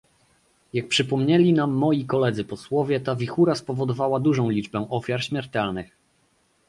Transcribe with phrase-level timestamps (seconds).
[0.73, 5.97] Jak przypomnieli nam moi koledzy posłowie, ta wichura spowodowała dużą liczbę ofiar śmiertelnych